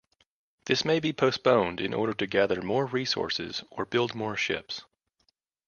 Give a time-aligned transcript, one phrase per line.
[0.65, 4.81] This may be postponed in order to gather more resources or build more ships.